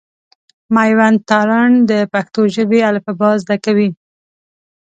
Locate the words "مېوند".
0.73-1.19